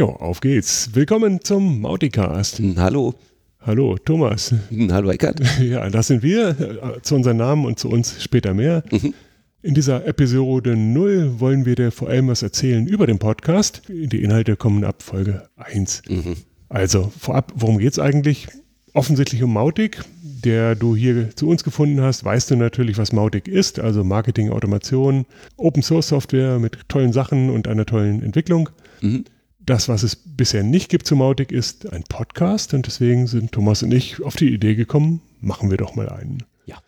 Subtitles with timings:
[0.00, 0.88] Ja, auf geht's.
[0.94, 2.56] Willkommen zum Mauticast.
[2.56, 3.12] Hm, Hallo.
[3.60, 4.54] Hallo, Thomas.
[4.70, 5.42] Hm, Hallo, Eckart.
[5.60, 6.58] Ja, das sind wir.
[6.58, 8.82] Äh, Zu unseren Namen und zu uns später mehr.
[8.90, 9.12] Mhm.
[9.60, 13.82] In dieser Episode 0 wollen wir dir vor allem was erzählen über den Podcast.
[13.90, 16.00] Die Inhalte kommen ab Folge 1.
[16.08, 16.36] Mhm.
[16.70, 18.48] Also vorab, worum geht's eigentlich?
[18.94, 22.24] Offensichtlich um Mautic, der du hier zu uns gefunden hast.
[22.24, 25.26] Weißt du natürlich, was Mautic ist, also Marketing, Automation,
[25.58, 28.70] Open Source Software mit tollen Sachen und einer tollen Entwicklung.
[29.02, 29.26] Mhm.
[29.70, 33.84] Das, was es bisher nicht gibt zu Mautic, ist ein Podcast und deswegen sind Thomas
[33.84, 36.42] und ich auf die Idee gekommen, machen wir doch mal einen.
[36.66, 36.78] Ja.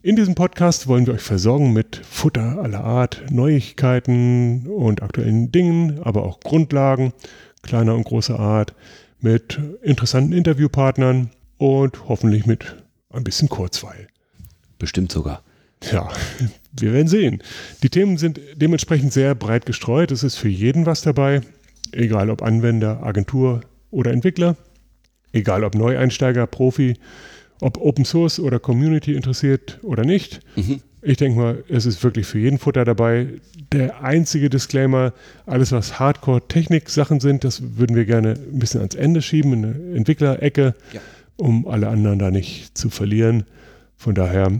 [0.00, 6.00] In diesem Podcast wollen wir euch versorgen mit Futter aller Art, Neuigkeiten und aktuellen Dingen,
[6.04, 7.12] aber auch Grundlagen
[7.60, 8.74] kleiner und großer Art,
[9.20, 11.28] mit interessanten Interviewpartnern
[11.58, 14.08] und hoffentlich mit ein bisschen Kurzweil.
[14.78, 15.42] Bestimmt sogar.
[15.92, 16.08] Ja,
[16.80, 17.42] wir werden sehen.
[17.82, 20.10] Die Themen sind dementsprechend sehr breit gestreut.
[20.10, 21.42] Es ist für jeden was dabei,
[21.92, 23.60] egal ob Anwender, Agentur
[23.90, 24.56] oder Entwickler,
[25.32, 26.94] egal ob Neueinsteiger, Profi,
[27.60, 30.40] ob Open Source oder Community interessiert oder nicht.
[30.56, 30.80] Mhm.
[31.04, 33.26] Ich denke mal, es ist wirklich für jeden Futter dabei.
[33.72, 35.12] Der einzige Disclaimer,
[35.46, 39.96] alles was Hardcore-Technik-Sachen sind, das würden wir gerne ein bisschen ans Ende schieben, in eine
[39.96, 41.00] Entwicklerecke, Ja.
[41.36, 43.44] um alle anderen da nicht zu verlieren.
[43.96, 44.52] Von daher,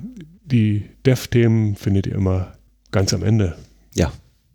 [0.45, 2.55] die Dev-Themen findet ihr immer
[2.91, 3.57] ganz am Ende.
[3.95, 4.13] Ja.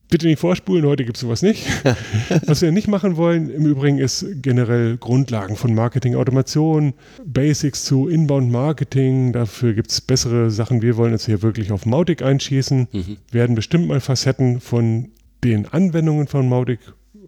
[0.09, 1.65] Bitte nicht vorspulen, heute gibt es sowas nicht.
[2.45, 6.93] Was wir nicht machen wollen, im Übrigen, ist generell Grundlagen von Marketing, Automation,
[7.25, 9.33] Basics zu Inbound-Marketing.
[9.33, 10.81] Dafür gibt es bessere Sachen.
[10.81, 13.17] Wir wollen uns hier wirklich auf Mautic einschießen, Mhm.
[13.31, 15.09] werden bestimmt mal Facetten von
[15.43, 16.79] den Anwendungen von Mautic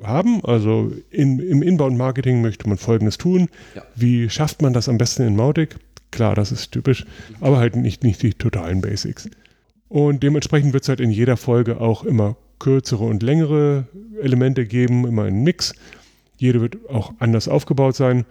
[0.01, 0.39] haben.
[0.45, 3.49] Also in, im Inbound-Marketing möchte man Folgendes tun.
[3.75, 3.83] Ja.
[3.95, 5.75] Wie schafft man das am besten in Mautic?
[6.11, 7.05] Klar, das ist typisch,
[7.41, 9.29] aber halt nicht, nicht die totalen Basics.
[9.89, 13.85] Und dementsprechend wird es halt in jeder Folge auch immer kürzere und längere
[14.21, 15.73] Elemente geben, immer einen Mix.
[16.37, 18.25] Jede wird auch anders aufgebaut sein.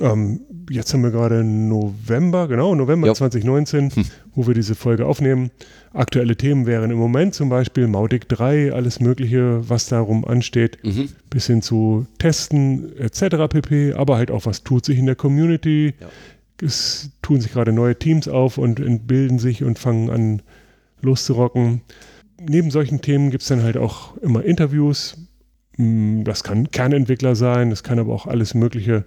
[0.00, 3.14] Ähm, jetzt haben wir gerade November, genau, November Ja.
[3.14, 3.90] 2019,
[4.36, 5.50] wo wir diese Folge aufnehmen.
[5.92, 11.08] Aktuelle Themen wären im Moment zum Beispiel Mautic 3, alles Mögliche, was darum ansteht, Mhm.
[11.28, 13.48] bis hin zu Testen etc.
[13.48, 13.94] pp.
[13.94, 15.94] Aber halt auch, was tut sich in der Community.
[16.00, 16.06] Ja.
[16.64, 20.42] Es tun sich gerade neue Teams auf und entbilden sich und fangen an
[21.02, 21.80] loszurocken.
[22.48, 25.16] Neben solchen Themen gibt es dann halt auch immer Interviews.
[25.76, 29.04] Mm, Das kann Kernentwickler sein, das kann aber auch alles Mögliche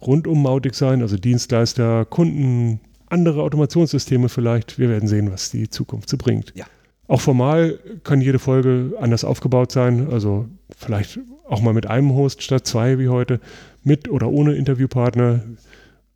[0.00, 4.78] rund um Mautic sein, also Dienstleister, Kunden, andere Automationssysteme vielleicht.
[4.78, 6.52] Wir werden sehen, was die Zukunft so bringt.
[6.54, 6.66] Ja.
[7.08, 10.46] Auch formal kann jede Folge anders aufgebaut sein, also
[10.76, 11.18] vielleicht
[11.48, 13.40] auch mal mit einem Host statt zwei wie heute,
[13.82, 15.40] mit oder ohne Interviewpartner.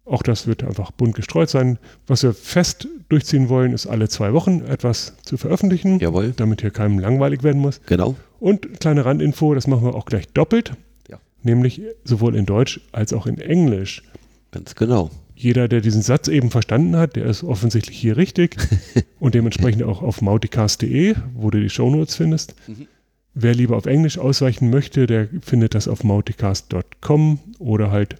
[0.04, 1.78] Auch das wird einfach bunt gestreut sein.
[2.06, 6.32] Was wir fest durchziehen wollen, ist alle zwei Wochen etwas zu veröffentlichen, Jawohl.
[6.36, 7.80] damit hier keinem langweilig werden muss.
[7.86, 8.16] Genau.
[8.40, 10.72] Und kleine Randinfo, das machen wir auch gleich doppelt,
[11.08, 11.18] Ja.
[11.42, 14.02] nämlich sowohl in Deutsch als auch in Englisch.
[14.50, 15.10] Ganz genau.
[15.36, 18.56] Jeder, der diesen Satz eben verstanden hat, der ist offensichtlich hier richtig
[19.20, 22.54] und dementsprechend auch auf mauticast.de, wo du die Shownotes findest.
[22.66, 22.86] Mhm.
[23.34, 28.16] Wer lieber auf Englisch ausweichen möchte, der findet das auf mauticast.com oder halt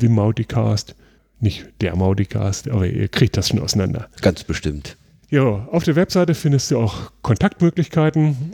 [0.00, 0.96] The Mauticast.
[1.40, 4.08] Nicht der Mauticast, aber ihr kriegt das schon auseinander.
[4.22, 4.96] Ganz bestimmt.
[5.28, 8.52] Ja, auf der Webseite findest du auch Kontaktmöglichkeiten.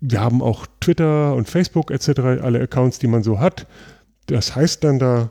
[0.00, 3.66] Wir haben auch Twitter und Facebook etc., alle Accounts, die man so hat.
[4.26, 5.28] Das heißt dann da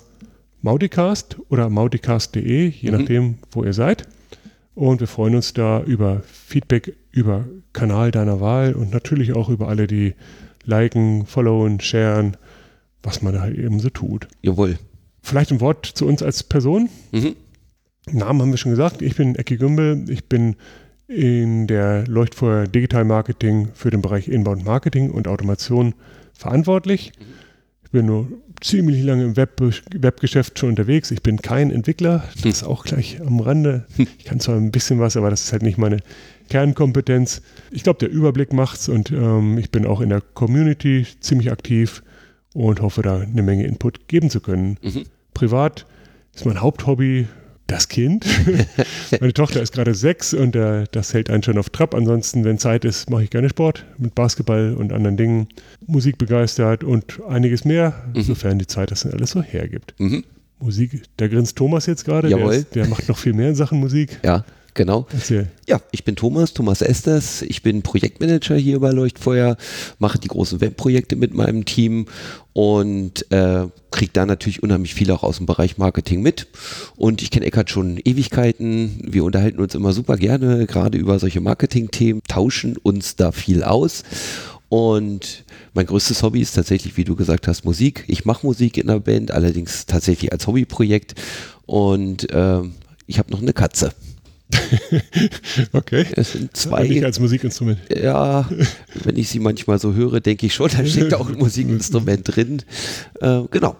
[0.61, 2.97] Mauticast oder mauticast.de, je Mhm.
[2.97, 4.07] nachdem, wo ihr seid.
[4.75, 9.67] Und wir freuen uns da über Feedback über Kanal deiner Wahl und natürlich auch über
[9.67, 10.13] alle, die
[10.63, 12.37] liken, followen, sharen,
[13.03, 14.27] was man da halt eben so tut.
[14.41, 14.77] Jawohl.
[15.31, 16.89] Vielleicht ein Wort zu uns als Person.
[17.13, 17.37] Mhm.
[18.11, 19.01] Namen haben wir schon gesagt.
[19.01, 20.03] Ich bin Ecki Gümbel.
[20.09, 20.57] Ich bin
[21.07, 25.95] in der Leuchtfeuer Digital Marketing für den Bereich Inbound Marketing und Automation
[26.33, 27.13] verantwortlich.
[27.85, 28.27] Ich bin nur
[28.59, 29.61] ziemlich lange im Web
[29.93, 31.11] Webgeschäft schon unterwegs.
[31.11, 32.25] Ich bin kein Entwickler.
[32.35, 33.85] Das ist auch gleich am Rande.
[33.97, 35.99] Ich kann zwar ein bisschen was, aber das ist halt nicht meine
[36.49, 37.41] Kernkompetenz.
[37.71, 42.03] Ich glaube, der Überblick macht's und ähm, ich bin auch in der Community ziemlich aktiv
[42.53, 44.77] und hoffe, da eine Menge Input geben zu können.
[44.81, 45.05] Mhm.
[45.33, 45.85] Privat
[46.35, 47.27] ist mein Haupthobby
[47.67, 48.25] das Kind.
[49.21, 51.95] Meine Tochter ist gerade sechs und äh, das hält einen schon auf Trab.
[51.95, 55.47] Ansonsten, wenn Zeit ist, mache ich gerne Sport mit Basketball und anderen Dingen.
[55.87, 58.23] Musik begeistert und einiges mehr, Mhm.
[58.23, 59.93] sofern die Zeit das dann alles so hergibt.
[59.99, 60.25] Mhm.
[60.59, 62.27] Musik, da grinst Thomas jetzt gerade.
[62.29, 64.19] Der, der macht noch viel mehr in Sachen Musik.
[64.23, 65.07] Ja, genau.
[65.13, 65.51] Erzähl.
[65.67, 67.41] Ja, ich bin Thomas, Thomas Esters.
[67.41, 69.57] Ich bin Projektmanager hier bei Leuchtfeuer,
[69.99, 72.07] mache die großen Webprojekte mit meinem Team
[72.53, 76.47] und äh, kriege da natürlich unheimlich viel auch aus dem Bereich Marketing mit.
[76.95, 78.99] Und ich kenne Eckart schon Ewigkeiten.
[79.03, 84.03] Wir unterhalten uns immer super gerne, gerade über solche Marketing-Themen, tauschen uns da viel aus.
[84.69, 88.05] Und mein größtes Hobby ist tatsächlich, wie du gesagt hast, Musik.
[88.07, 91.15] Ich mache Musik in der Band, allerdings tatsächlich als Hobbyprojekt.
[91.65, 92.61] Und äh,
[93.05, 93.91] ich habe noch eine Katze.
[95.73, 96.05] okay.
[96.15, 96.87] Es sind zwei.
[96.87, 97.79] Nicht als Musikinstrument.
[97.95, 98.49] Ja,
[99.03, 102.63] wenn ich sie manchmal so höre, denke ich schon, da steckt auch ein Musikinstrument drin.
[103.19, 103.75] Äh, genau.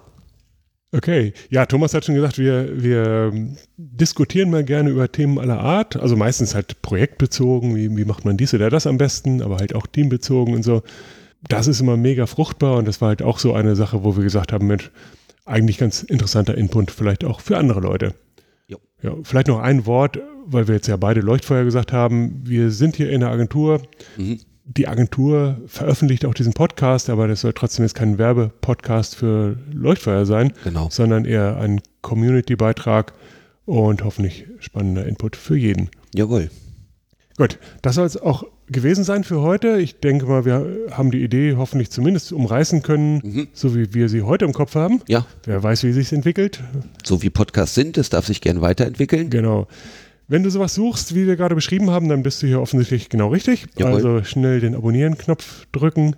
[0.94, 3.32] Okay, ja, Thomas hat schon gesagt, wir, wir
[3.78, 8.36] diskutieren mal gerne über Themen aller Art, also meistens halt projektbezogen, wie, wie macht man
[8.36, 10.84] dies oder das am besten, aber halt auch teambezogen und so.
[11.48, 14.24] Das ist immer mega fruchtbar und das war halt auch so eine Sache, wo wir
[14.24, 14.92] gesagt haben, Mensch,
[15.46, 18.14] eigentlich ganz interessanter Input, vielleicht auch für andere Leute.
[19.04, 22.42] Ja, vielleicht noch ein Wort, weil wir jetzt ja beide Leuchtfeuer gesagt haben.
[22.44, 23.82] Wir sind hier in der Agentur.
[24.18, 29.58] Mhm die Agentur veröffentlicht auch diesen Podcast, aber das soll trotzdem jetzt kein Werbepodcast für
[29.74, 30.88] Leuchtfeuer sein, genau.
[30.90, 33.14] sondern eher ein Community-Beitrag
[33.66, 35.90] und hoffentlich spannender Input für jeden.
[36.16, 36.50] Jawohl.
[37.38, 39.80] Gut, das soll es auch gewesen sein für heute.
[39.80, 43.48] Ich denke mal, wir haben die Idee hoffentlich zumindest umreißen können, mhm.
[43.54, 45.02] so wie wir sie heute im Kopf haben.
[45.08, 45.26] Ja.
[45.46, 46.62] Wer weiß, wie sich entwickelt.
[47.04, 49.30] So wie Podcasts sind, das darf sich gern weiterentwickeln.
[49.30, 49.68] Genau.
[50.32, 53.28] Wenn du sowas suchst, wie wir gerade beschrieben haben, dann bist du hier offensichtlich genau
[53.28, 53.66] richtig.
[53.78, 53.96] Jawohl.
[53.96, 56.16] Also schnell den Abonnieren-Knopf drücken.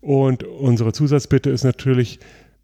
[0.00, 2.18] Und unsere Zusatzbitte ist natürlich,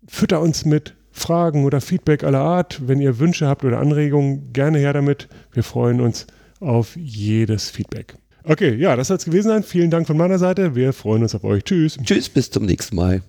[0.07, 2.89] fütter uns mit Fragen oder Feedback aller Art.
[2.89, 5.29] Wenn ihr Wünsche habt oder Anregungen, gerne her damit.
[5.53, 6.27] Wir freuen uns
[6.59, 8.15] auf jedes Feedback.
[8.45, 9.65] Okay, ja, das soll es gewesen sein.
[9.65, 10.75] Vielen Dank von meiner Seite.
[10.75, 11.65] Wir freuen uns auf euch.
[11.65, 11.99] Tschüss.
[12.03, 13.21] Tschüss, bis zum nächsten Mal.